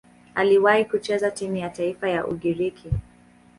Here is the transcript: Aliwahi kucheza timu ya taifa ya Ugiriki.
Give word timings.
Aliwahi 0.35 0.85
kucheza 0.85 1.31
timu 1.31 1.55
ya 1.55 1.69
taifa 1.69 2.09
ya 2.09 2.27
Ugiriki. 2.27 2.91